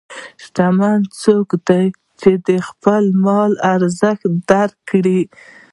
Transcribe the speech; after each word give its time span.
شتمن 0.43 0.99
څوک 1.21 1.49
دی 1.67 1.85
چې 2.19 2.31
د 2.47 2.49
خپل 2.67 3.03
مال 3.25 3.51
ارزښت 3.73 4.23
درک 4.49 4.77
کړي. 4.89 5.21